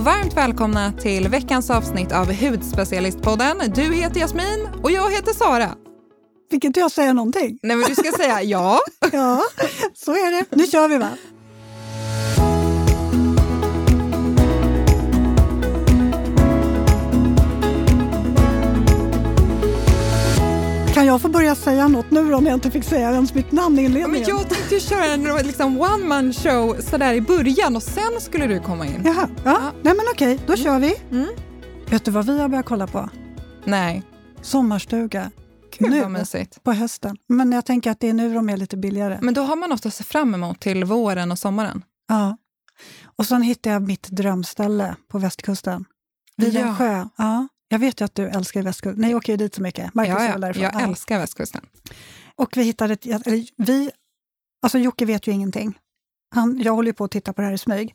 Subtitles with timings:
[0.00, 3.58] och varmt välkomna till veckans avsnitt av Hudspecialistpodden.
[3.74, 5.74] Du heter Jasmin och jag heter Sara.
[6.50, 7.58] Fick inte jag säga någonting?
[7.62, 8.80] Nej, men du ska säga ja.
[9.12, 9.42] ja,
[9.94, 10.56] så är det.
[10.56, 11.08] Nu kör vi va?
[21.00, 23.78] Kan jag få börja säga något nu om jag inte fick säga ens mitt namn
[23.78, 24.10] i inledningen?
[24.10, 28.46] Men jag tänkte köra en liksom one man show sådär i början och sen skulle
[28.46, 29.02] du komma in.
[29.04, 29.50] Jaha, ja.
[29.50, 29.72] ja.
[29.82, 30.96] Nej men okej, då kör vi.
[31.10, 31.26] Mm.
[31.90, 33.08] Vet du vad vi har börjat kolla på?
[33.64, 34.02] Nej.
[34.42, 35.30] Sommarstuga.
[35.78, 36.62] Gud nu, vad mysigt.
[36.62, 37.16] På hösten.
[37.28, 39.18] Men jag tänker att det är nu de är lite billigare.
[39.22, 41.82] Men då har man något att se fram emot till våren och sommaren.
[42.08, 42.36] Ja.
[43.16, 45.84] Och sen hittade jag mitt drömställe på västkusten.
[46.36, 46.60] Vid ja.
[46.60, 47.06] en sjö.
[47.16, 47.48] Ja.
[47.72, 49.02] Jag vet ju att du älskar västkusten.
[49.02, 49.94] Ni åker ju dit så mycket.
[49.94, 50.46] Marcus ja, ja.
[50.46, 50.80] jag ja.
[50.80, 51.66] älskar västkusten.
[52.34, 53.90] Och vi hittade ett, eller vi,
[54.62, 55.78] alltså Jocke vet ju ingenting.
[56.34, 57.94] Han, jag håller ju på att titta på det här i smyg.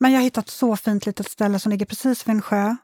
[0.00, 2.76] Men jag har hittat så fint litet ställe som ligger precis vid en sjö.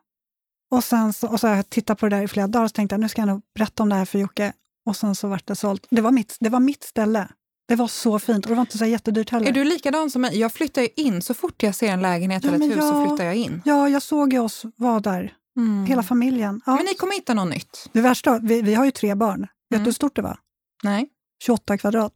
[0.71, 2.75] Och sen så, och så har jag tittat på det där i flera dagar och
[2.75, 4.53] tänkte jag nu ska jag nog berätta om det här för Jocke.
[4.87, 5.87] Och sen så vart det sålt.
[5.91, 7.29] Det var mitt, det var mitt ställe.
[7.69, 9.49] Det var så fint och det var inte så jättedyrt heller.
[9.49, 10.39] Är du likadan som mig?
[10.39, 13.07] Jag flyttar ju in så fort jag ser en lägenhet ja, eller ett hus så
[13.07, 13.63] flyttar jag in.
[13.65, 15.35] Ja, jag såg ju oss vara där.
[15.57, 15.87] Mm.
[15.87, 16.61] Hela familjen.
[16.67, 16.77] Ja.
[16.77, 17.91] Men ni kommer hitta något nytt?
[17.93, 19.41] Det värsta, vi, vi har ju tre barn.
[19.41, 19.85] Vet mm.
[19.85, 20.39] du hur stort det var?
[20.83, 21.09] Nej.
[21.45, 22.13] 28 kvadrat.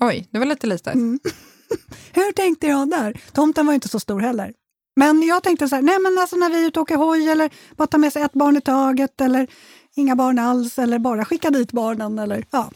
[0.00, 0.94] Oj, det var lite litet.
[0.94, 1.20] Mm.
[2.12, 3.20] hur tänkte jag där?
[3.32, 4.52] Tomten var inte så stor heller.
[4.96, 7.28] Men jag tänkte så här, nej men alltså när vi är ute och åker hoj
[7.28, 9.46] eller bara tar med sig ett barn i taget eller
[9.94, 12.70] inga barn alls eller bara skicka dit barnen eller ja.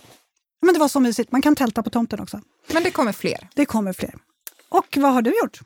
[0.63, 2.41] Men det var så mysigt, man kan tälta på tomten också.
[2.73, 3.49] Men det kommer fler?
[3.55, 4.15] Det kommer fler.
[4.69, 5.61] Och vad har du gjort?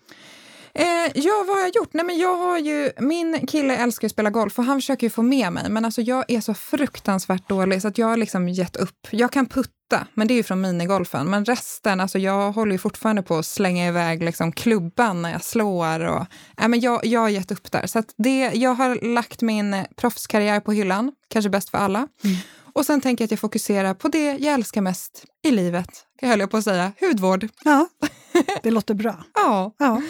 [0.74, 1.90] Eh, ja, vad har jag gjort?
[1.92, 5.10] Nej, men jag har ju, min kille älskar att spela golf och han försöker ju
[5.10, 5.70] få med mig.
[5.70, 9.08] Men alltså, jag är så fruktansvärt dålig så att jag har liksom gett upp.
[9.10, 11.30] Jag kan putta, men det är ju från minigolfen.
[11.30, 15.44] Men resten, alltså, jag håller ju fortfarande på att slänga iväg liksom, klubban när jag
[15.44, 16.04] slår.
[16.04, 16.26] Och,
[16.60, 17.86] äh, men jag, jag har gett upp där.
[17.86, 21.98] Så det, jag har lagt min proffskarriär på hyllan, kanske bäst för alla.
[22.24, 22.36] Mm.
[22.74, 25.88] Och sen tänker jag att jag fokuserar på det jag älskar mest i livet,
[26.22, 27.48] höll jag på att säga, hudvård.
[27.64, 27.88] Ja,
[28.62, 29.24] det låter bra.
[29.34, 29.74] ja.
[29.78, 30.02] ja.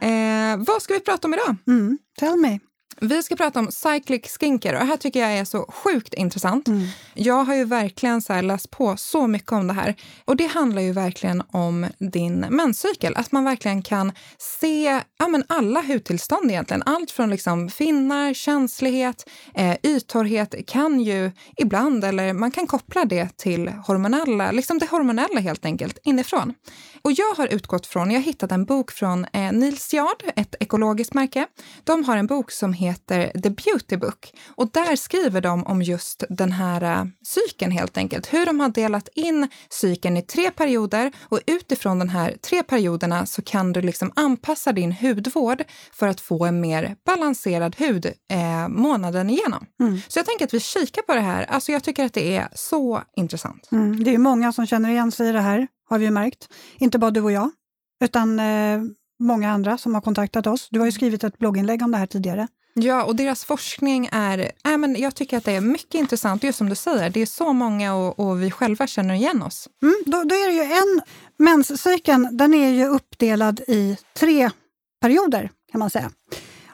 [0.00, 1.56] Eh, vad ska vi prata om idag?
[1.66, 2.58] Mm, tell me.
[3.00, 6.68] Vi ska prata om cyclic skincare och det här tycker jag är så sjukt intressant.
[6.68, 6.86] Mm.
[7.14, 9.94] Jag har ju verkligen så läst på så mycket om det här
[10.24, 13.16] och det handlar ju verkligen om din menscykel.
[13.16, 16.82] Att man verkligen kan se ja, men alla hudtillstånd egentligen.
[16.86, 23.36] Allt från liksom finnar, känslighet, eh, yttorrhet kan ju ibland, eller man kan koppla det
[23.36, 26.54] till hormonella, liksom det hormonella helt enkelt inifrån.
[27.02, 31.14] Och jag har utgått från, jag hittat en bok från eh, Nils Yard, ett ekologiskt
[31.14, 31.46] märke.
[31.84, 32.87] De har en bok som heter
[33.42, 38.32] The Beauty Book och där skriver de om just den här uh, cykeln helt enkelt.
[38.32, 43.26] Hur de har delat in cykeln i tre perioder och utifrån de här tre perioderna
[43.26, 48.68] så kan du liksom anpassa din hudvård för att få en mer balanserad hud eh,
[48.68, 49.66] månaden igenom.
[49.80, 50.00] Mm.
[50.08, 51.44] Så jag tänker att vi kikar på det här.
[51.44, 53.68] Alltså jag tycker att det är så intressant.
[53.72, 56.48] Mm, det är många som känner igen sig i det här har vi märkt.
[56.78, 57.50] Inte bara du och jag,
[58.04, 58.80] utan eh,
[59.18, 60.68] många andra som har kontaktat oss.
[60.70, 62.48] Du har ju skrivit ett blogginlägg om det här tidigare.
[62.74, 64.52] Ja, och deras forskning är...
[64.64, 66.42] Äh, men jag tycker att det är mycket intressant.
[66.42, 69.68] Just som du säger, det är så många och, och vi själva känner igen oss.
[69.82, 71.00] Mm, då, då, är det ju en...
[71.38, 74.50] Menscykeln den är ju uppdelad i tre
[75.00, 76.10] perioder, kan man säga.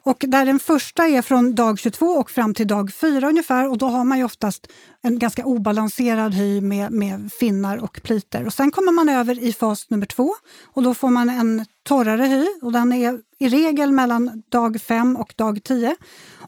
[0.05, 3.79] Och där den första är från dag 22 och fram till dag 4 ungefär och
[3.79, 4.67] då har man ju oftast
[5.03, 8.47] en ganska obalanserad hy med, med finnar och pliter.
[8.47, 12.25] Och sen kommer man över i fas nummer två och då får man en torrare
[12.25, 15.97] hy och den är i regel mellan dag 5 och dag 10.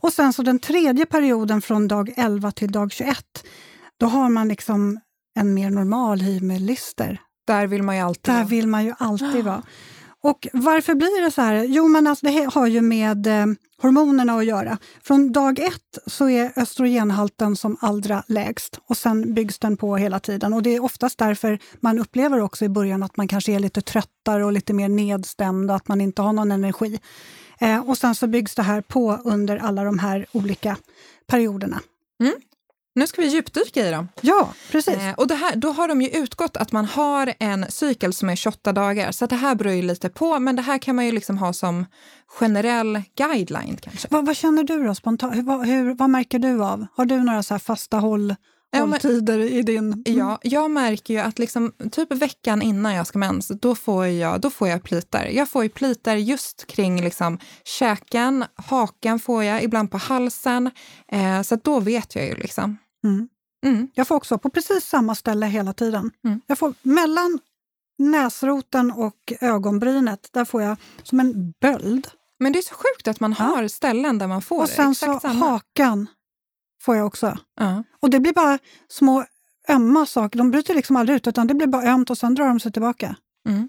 [0.01, 3.19] Och sen så den tredje perioden från dag 11 till dag 21,
[4.01, 5.01] då har man liksom
[5.39, 7.21] en mer normal hy med lyster.
[7.47, 9.63] Där vill man ju alltid Där vill man ju alltid vara.
[10.23, 11.65] Och varför blir det så här?
[11.65, 13.47] Jo, men alltså det har ju med eh,
[13.83, 14.79] hormonerna att göra.
[15.03, 20.21] Från dag ett så är östrogenhalten som allra lägst och sen byggs den på hela
[20.21, 20.53] tiden.
[20.53, 23.81] Och Det är oftast därför man upplever också i början att man kanske är lite
[23.81, 27.01] tröttare och lite mer nedstämd och att man inte har någon energi.
[27.61, 30.77] Eh, och sen så byggs det här på under alla de här olika
[31.27, 31.81] perioderna.
[32.21, 32.35] Mm.
[32.97, 34.09] Nu ska vi djupdyka i dem.
[34.21, 34.95] Ja, precis.
[34.95, 38.29] Eh, och det här, då har de ju utgått att man har en cykel som
[38.29, 41.07] är 28 dagar, så det här beror ju lite på, men det här kan man
[41.07, 41.87] ju liksom ha som
[42.27, 44.09] generell guideline kanske.
[44.11, 45.35] Vad, vad känner du då spontant?
[45.35, 46.87] Hur, hur, vad märker du av?
[46.97, 48.35] Har du några så fasta håll?
[48.77, 49.93] hålltider i din...
[49.93, 50.19] Mm.
[50.19, 54.41] Ja, jag märker ju att liksom, typ veckan innan jag ska mens, då får jag,
[54.41, 55.25] då får jag plitar.
[55.25, 60.71] Jag får ju plitar just kring liksom, käken, hakan får jag, ibland på halsen.
[61.13, 62.79] Eh, så då vet jag ju liksom.
[63.07, 63.29] Mm.
[63.67, 63.89] Mm.
[63.95, 66.11] Jag får också på precis samma ställe hela tiden.
[66.25, 66.41] Mm.
[66.47, 67.39] Jag får mellan
[67.99, 72.09] näsroten och ögonbrynet, där får jag som en böld.
[72.39, 75.21] Men det är så sjukt att man har ställen där man får Och sen så
[75.21, 75.47] samma.
[75.47, 76.07] hakan
[76.83, 77.39] får jag också.
[77.61, 77.85] Ja.
[78.01, 78.59] Och det blir bara
[78.89, 79.25] små
[79.69, 80.39] ömma saker.
[80.39, 82.73] De bryter liksom aldrig ut, utan det blir bara ömt och sen drar de sig
[82.73, 83.17] tillbaka.
[83.49, 83.69] Mm.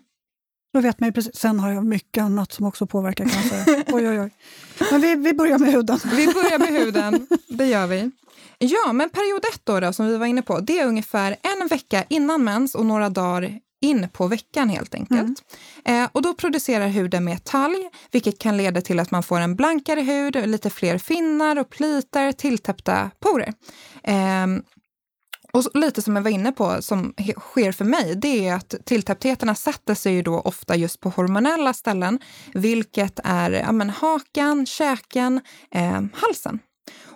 [0.74, 1.36] Då vet man precis.
[1.36, 3.84] Sen har jag mycket annat som också påverkar cancer.
[3.94, 4.32] oj, oj, oj.
[4.92, 6.00] Men vi, vi börjar med huden.
[6.16, 8.12] Vi börjar med huden, det gör vi.
[8.60, 11.68] Ja, men period ett då, då, som vi var inne på, det är ungefär en
[11.68, 15.44] vecka innan mens och några dagar in på veckan helt enkelt.
[15.86, 16.04] Mm.
[16.04, 19.56] Eh, och då producerar huden mer talg, vilket kan leda till att man får en
[19.56, 23.54] blankare hud, lite fler finnar och plitar, tilltäppta porer.
[24.04, 24.48] Eh,
[25.54, 29.56] och lite som jag var inne på, som sker för mig, det är att tilltäpptheterna
[29.56, 32.20] sätter sig ju då ofta just på hormonella ställen,
[32.54, 36.60] vilket är ja, men, hakan, käken, eh, halsen.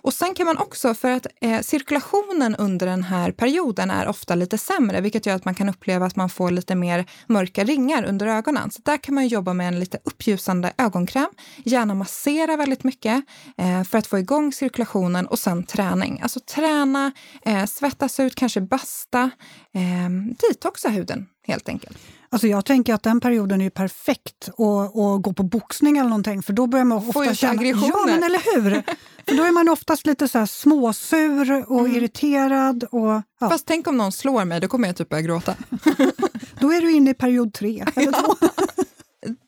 [0.02, 4.34] Och sen kan man också, för att eh, cirkulationen under den här perioden är ofta
[4.34, 8.04] lite sämre, vilket gör att man kan uppleva att man får lite mer mörka ringar
[8.04, 8.70] under ögonen.
[8.70, 11.30] Så där kan man jobba med en lite uppljusande ögonkräm,
[11.64, 13.24] gärna massera väldigt mycket
[13.58, 16.20] eh, för att få igång cirkulationen och sen träning.
[16.22, 17.12] Alltså träna,
[17.44, 19.30] eh, svettas ut, kanske basta,
[19.74, 20.10] eh,
[20.48, 21.98] detoxa huden helt enkelt.
[22.32, 26.42] Alltså jag tänker att den perioden är perfekt att, att gå på boxning eller någonting,
[26.42, 27.52] för då börjar man ofta Får känna...
[27.52, 27.88] aggressioner.
[27.88, 28.82] Ja, men eller hur!
[29.28, 31.96] för då är man oftast lite så här småsur och mm.
[31.96, 32.84] irriterad.
[32.84, 33.48] Och, ja.
[33.48, 35.54] Fast tänk om någon slår mig, då kommer jag typ börja gråta.
[36.60, 38.36] då är du inne i period tre eller två.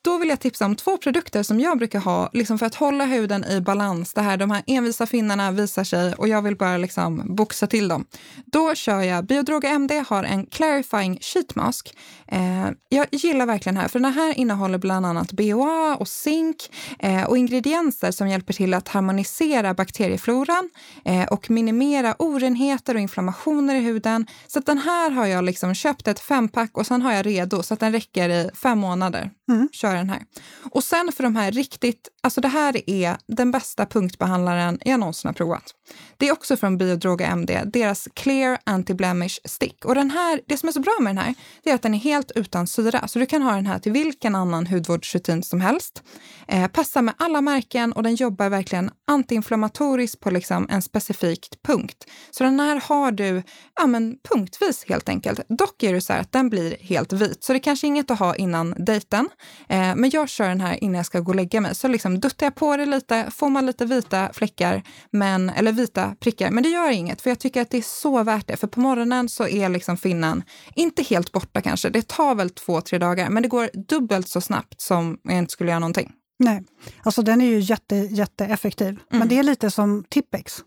[0.05, 3.05] Då vill jag tipsa om två produkter som jag brukar ha liksom för att hålla
[3.05, 4.13] huden i balans.
[4.13, 7.89] Det här, de här envisa finnarna visar sig och jag vill bara liksom boxa till
[7.89, 8.05] dem.
[8.47, 11.97] Då kör jag Biodroga MD har en Clarifying Sheet Mask.
[12.29, 16.57] Eh, jag gillar verkligen den här, för den här innehåller bland annat BHA och zink
[16.99, 20.71] eh, och ingredienser som hjälper till att harmonisera bakteriefloran
[21.05, 24.27] eh, och minimera orenheter och inflammationer i huden.
[24.47, 27.75] Så den här har jag liksom köpt ett fempack och sen har jag redo så
[27.75, 29.31] att den räcker i fem månader.
[29.49, 29.69] Mm.
[29.73, 30.23] Kör den här.
[30.71, 35.29] Och sen för de här riktigt, alltså det här är den bästa punktbehandlaren jag någonsin
[35.29, 35.75] har provat.
[36.17, 39.85] Det är också från Biodroga MD, deras Clear Anti-Blemish Stick.
[39.85, 41.95] Och den här, det som är så bra med den här, det är att den
[41.95, 43.09] är helt utan syra.
[43.09, 46.03] Så du kan ha den här till vilken annan hudvårdsrutin som helst.
[46.49, 52.07] Eh, passar med alla märken och den jobbar verkligen antiinflammatoriskt på liksom en specifik punkt.
[52.31, 53.43] Så den här har du
[53.81, 55.41] ja, men punktvis helt enkelt.
[55.49, 58.11] Dock är det så här att den blir helt vit, så det är kanske inget
[58.11, 59.29] att ha innan dejten.
[59.69, 61.75] Eh, men jag kör den här innan jag ska gå och lägga mig.
[61.75, 66.15] Så liksom duttar jag på det lite, får man lite vita fläckar, men, eller vita
[66.21, 66.51] prickar.
[66.51, 68.57] Men det gör inget, för jag tycker att det är så värt det.
[68.57, 70.43] För på morgonen så är liksom finnen
[70.75, 71.91] inte helt borta kanske.
[71.91, 75.53] Det tar väl två, tre dagar, men det går dubbelt så snabbt som jag inte
[75.53, 76.13] skulle göra någonting.
[76.39, 76.65] Nej,
[77.03, 78.89] alltså den är ju jätte, jätteeffektiv.
[78.89, 79.01] Mm.
[79.11, 80.63] Men det är lite som Tippex.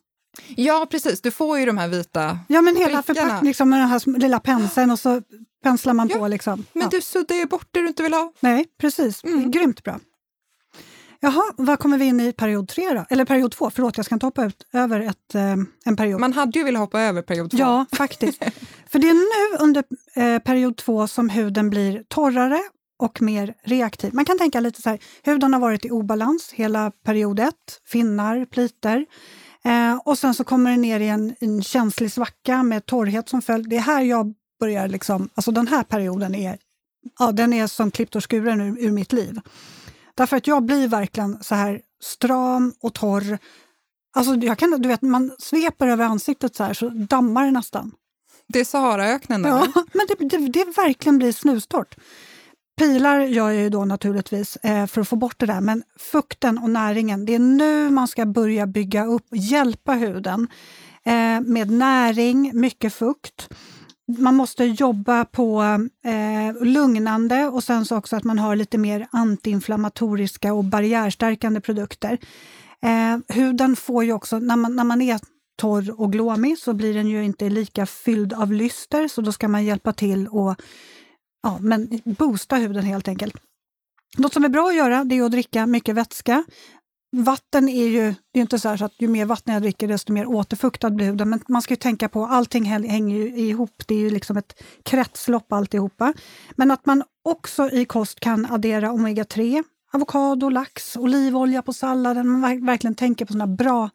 [0.55, 1.21] Ja, precis.
[1.21, 4.39] Du får ju de här vita Ja, men hela förpackningen liksom, med den här lilla
[4.39, 5.21] penseln och så
[5.63, 6.27] penslar man ja, på.
[6.27, 6.65] Liksom.
[6.73, 6.89] Men ja.
[6.91, 8.33] du suddar ju bort det du inte vill ha.
[8.39, 9.23] Nej, precis.
[9.23, 9.51] Mm.
[9.51, 9.99] Grymt bra.
[11.19, 13.05] Jaha, vad kommer vi in i period tre då?
[13.09, 15.55] Eller period två, förlåt jag ska inte hoppa ut över ett, eh,
[15.85, 16.19] en period.
[16.19, 17.57] Man hade ju velat hoppa över period två.
[17.57, 18.43] Ja, faktiskt.
[18.91, 19.83] För det är nu under
[20.15, 22.59] eh, period två som huden blir torrare
[22.99, 24.13] och mer reaktiv.
[24.13, 28.45] Man kan tänka lite så här, huden har varit i obalans hela period ett, finnar,
[28.45, 29.05] pliter.
[29.67, 33.41] Eh, och sen så kommer det ner i en, en känslig svacka med torrhet som
[33.41, 33.69] följd.
[33.69, 36.57] Det är här jag börjar liksom, alltså den här perioden är,
[37.19, 39.39] ja, den är som klippt och skuren ur, ur mitt liv.
[40.15, 43.37] Därför att jag blir verkligen så här stram och torr.
[44.15, 47.91] Alltså jag kan, du vet, man sveper över ansiktet så här så dammar det nästan.
[48.47, 49.43] Det är Saharaöknen?
[49.43, 51.95] Ja, men det, det, det verkligen blir snustort.
[52.77, 56.57] Pilar gör jag ju då naturligtvis eh, för att få bort det där, men fukten
[56.57, 60.47] och näringen, det är nu man ska börja bygga upp, hjälpa huden
[61.05, 63.49] eh, med näring, mycket fukt
[64.07, 65.61] man måste jobba på
[66.05, 72.17] eh, lugnande och sen så också att man har lite mer antiinflammatoriska och barriärstärkande produkter.
[72.81, 75.19] Eh, huden får ju också, när man, när man är
[75.57, 79.47] torr och glåmig så blir den ju inte lika fylld av lyster så då ska
[79.47, 80.61] man hjälpa till att
[81.43, 83.35] ja, men boosta huden helt enkelt.
[84.17, 86.43] Något som är bra att göra det är att dricka mycket vätska
[87.11, 90.13] vatten är ju, det är inte så, så att ju mer vatten jag dricker desto
[90.13, 91.29] mer återfuktad blir huden.
[91.29, 93.83] Men man ska ju tänka på, allting hänger ju ihop.
[93.87, 96.13] Det är ju liksom ett kretslopp alltihopa.
[96.55, 99.63] Men att man också i kost kan addera omega-3,
[99.93, 102.29] avokado, lax, olivolja på salladen.
[102.29, 103.89] Man verkligen tänker på sådana bra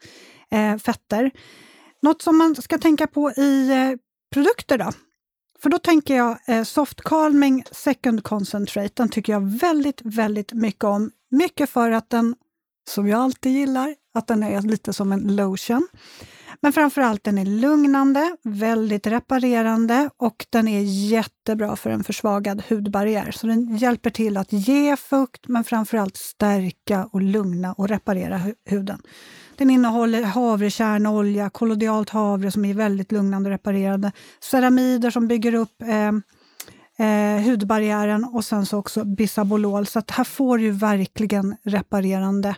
[0.50, 1.30] eh, fetter.
[2.02, 3.98] Något som man ska tänka på i eh,
[4.34, 4.90] produkter då?
[5.62, 8.90] För då tänker jag eh, Soft Calming Second Concentrate.
[8.94, 11.10] Den tycker jag väldigt, väldigt mycket om.
[11.30, 12.34] Mycket för att den
[12.90, 15.88] som jag alltid gillar, att den är lite som en lotion.
[16.60, 23.30] Men framförallt den är lugnande, väldigt reparerande och den är jättebra för en försvagad hudbarriär.
[23.30, 29.02] Så den hjälper till att ge fukt men framförallt stärka och lugna och reparera huden.
[29.56, 35.82] Den innehåller havrekärnolja, kollodialt havre som är väldigt lugnande och reparerande, ceramider som bygger upp
[35.82, 36.12] eh,
[37.06, 39.86] eh, hudbarriären och sen så också bisabolol.
[39.86, 42.56] Så att här får du verkligen reparerande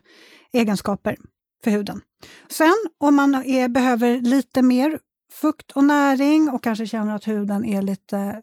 [0.52, 1.16] egenskaper
[1.64, 2.00] för huden.
[2.48, 4.98] Sen om man är, behöver lite mer
[5.32, 8.42] fukt och näring och kanske känner att huden är lite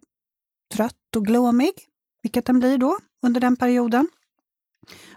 [0.73, 1.71] trött och glåmig,
[2.23, 4.07] vilket den blir då under den perioden,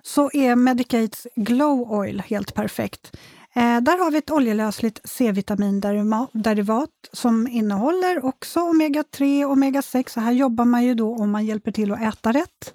[0.03, 3.17] så är Medicates Glow Oil helt perfekt.
[3.57, 10.09] Eh, där har vi ett oljelösligt C-vitaminderivat som innehåller också omega-3 och omega-6.
[10.09, 12.75] Så här jobbar man ju då om man hjälper till att äta rätt.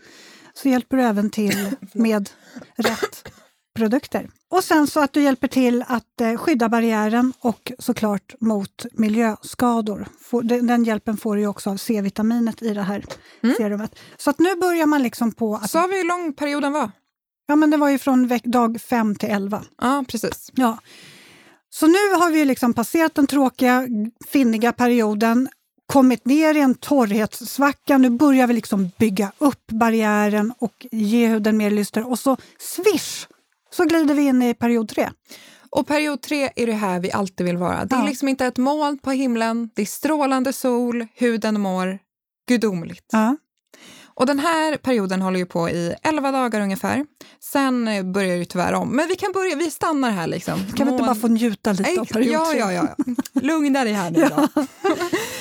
[0.54, 2.30] Så hjälper du även till med
[2.76, 3.32] rätt
[3.80, 4.30] produkter.
[4.50, 10.08] Och sen så att du hjälper till att eh, skydda barriären och såklart mot miljöskador.
[10.44, 13.06] den, den, hjälpen får du också av C-vitaminet i det här
[13.44, 13.56] mm.
[13.56, 13.96] serumet.
[14.18, 15.56] Så att nu börjar man liksom på...
[15.56, 16.92] Att, Sa vi hur lång perioden var?
[17.48, 19.64] Ja, men det var ju från dag 5 till 11.
[19.82, 20.52] Ja, precis.
[20.56, 20.78] Ja.
[21.70, 23.88] Så nu har vi liksom passerat den tråkiga,
[24.28, 25.50] finniga perioden,
[25.86, 27.98] kommit ner i en torrhetssvacka.
[27.98, 33.28] Nu börjar vi liksom bygga upp barriären och ge huden mer lyster och så swish
[33.72, 35.10] så glider vi in i period tre.
[35.70, 37.86] Och period tre är det här vi alltid vill vara.
[37.86, 38.06] Det är ja.
[38.06, 42.00] liksom inte ett moln på himlen, det är strålande sol, huden mår
[42.48, 43.06] gudomligt.
[43.12, 43.38] Ja.
[44.20, 47.06] Och den här perioden håller ju på i 11 dagar ungefär.
[47.44, 48.90] Sen börjar det tyvärr om.
[48.90, 50.60] Men vi kan börja, vi stannar här liksom.
[50.76, 52.96] Kan vi inte bara få njuta lite Nej, av period ja, ja, ja.
[53.42, 54.48] Lugna dig här nu då.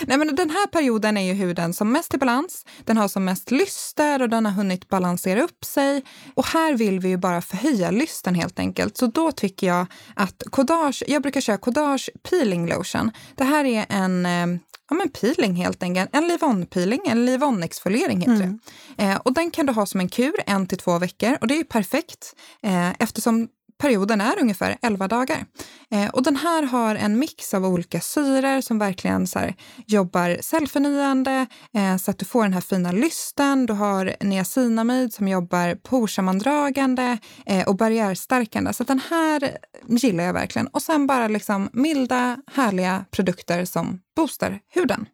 [0.09, 2.67] Nej, men den här perioden är ju huden som mest i balans.
[2.85, 6.05] Den har som mest lyster och den har hunnit balansera upp sig.
[6.35, 8.97] Och här vill vi ju bara förhöja lysten helt enkelt.
[8.97, 9.87] Så då tycker jag
[10.17, 13.11] att Kodage, jag brukar köra Kodage peeling lotion.
[13.35, 14.61] Det här är en eh,
[14.91, 16.11] Ja, men peeling helt enkelt.
[16.13, 18.59] En Livon-peeling, en Livon-exfoliering heter mm.
[18.97, 19.05] det.
[19.05, 21.59] Eh, och den kan du ha som en kur en till två veckor och det
[21.59, 23.49] är perfekt eh, eftersom
[23.79, 25.45] perioden är ungefär 11 dagar.
[25.91, 29.55] Eh, och den här har en mix av olika syror som verkligen så här,
[29.87, 33.67] jobbar cellförnyande eh, så att du får den här fina lysten.
[33.67, 38.73] Du har niacinamid som jobbar porsammandragande eh, och barriärstärkande.
[38.73, 39.59] Så den här
[39.89, 40.67] gillar jag verkligen.
[40.67, 45.07] Och sen bara liksom milda, härliga produkter som boostar huden.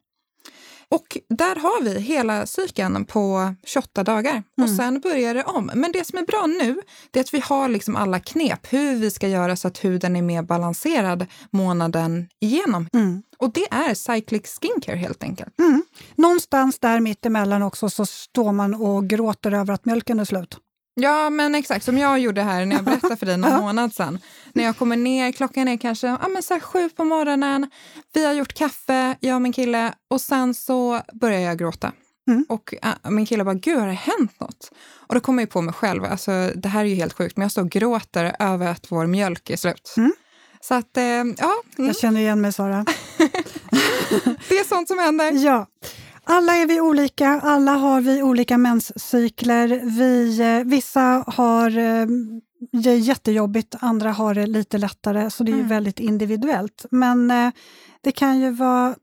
[0.89, 4.77] Och där har vi hela cykeln på 28 dagar och mm.
[4.77, 5.71] sen börjar det om.
[5.75, 6.81] Men det som är bra nu
[7.13, 10.23] är att vi har liksom alla knep hur vi ska göra så att huden är
[10.23, 12.89] mer balanserad månaden igenom.
[12.93, 13.23] Mm.
[13.39, 15.59] Och det är Cyclic Skincare helt enkelt.
[15.59, 15.83] Mm.
[16.15, 20.59] Någonstans där mittemellan också så står man och gråter över att mjölken är slut.
[20.95, 24.19] Ja, men exakt som jag gjorde här när jag berättade för dig någon månad sedan.
[24.53, 27.71] När jag kommer ner, klockan är kanske ja, men så sju på morgonen,
[28.13, 31.93] vi har gjort kaffe, jag och min kille, och sen så börjar jag gråta.
[32.29, 32.47] Mm.
[32.49, 34.73] Och äh, min kille bara, gud har det hänt något?
[35.07, 37.43] Och då kommer jag på mig själv, alltså det här är ju helt sjukt, men
[37.43, 39.95] jag står och gråter över att vår mjölk är slut.
[39.97, 40.13] Mm.
[40.61, 41.23] Så att, eh, ja.
[41.79, 41.87] Mm.
[41.87, 42.85] Jag känner igen mig Sara.
[44.49, 45.33] det är sånt som händer.
[45.33, 45.67] Ja.
[46.27, 49.81] Alla är vi olika, alla har vi olika menscykler.
[49.85, 52.07] Vi, eh, vissa har eh,
[52.73, 55.69] det jättejobbigt, andra har det lite lättare, så det är mm.
[55.69, 56.87] väldigt individuellt.
[56.91, 57.51] Men eh,
[58.01, 58.95] det kan ju vara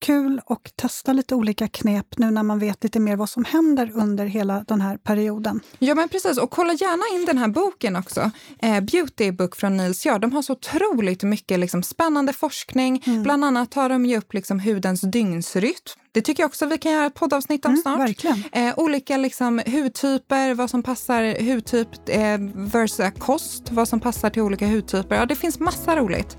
[0.00, 3.90] kul att testa lite olika knep nu när man vet lite mer vad som händer
[3.94, 5.60] under hela den här perioden.
[5.78, 6.38] Ja, men precis.
[6.38, 8.30] Och kolla gärna in den här boken också.
[8.58, 10.18] Eh, Beauty Book från Nils Jahr.
[10.18, 13.02] De har så otroligt mycket liksom, spännande forskning.
[13.06, 13.22] Mm.
[13.22, 16.00] Bland annat tar de ju upp liksom, hudens dygnsrytm.
[16.12, 18.00] Det tycker jag också vi kan göra ett poddavsnitt om mm, snart.
[18.00, 18.44] Verkligen.
[18.52, 24.42] Eh, olika liksom, hudtyper, vad som passar hudtyp eh, versus kost, vad som passar till
[24.42, 25.16] olika hudtyper.
[25.16, 26.36] Ja, det finns massa roligt.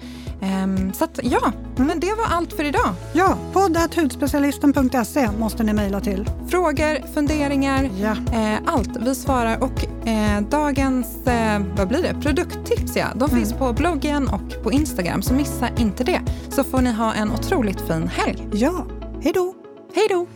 [0.64, 1.88] Um, så att, ja, mm.
[1.88, 2.94] men det var allt för idag.
[3.14, 6.30] Ja, podd.hudspecialisten.se måste ni mejla till.
[6.50, 8.12] Frågor, funderingar, ja.
[8.12, 8.98] eh, allt.
[9.06, 9.64] Vi svarar.
[9.64, 12.22] Och eh, dagens eh, vad blir det?
[12.22, 13.40] produkttips, ja, de mm.
[13.40, 16.22] finns på bloggen och på Instagram, så missa inte det.
[16.50, 18.48] Så får ni ha en otroligt fin helg.
[18.54, 18.88] Ja,
[19.22, 19.61] hej då!
[19.94, 20.28] Hej då!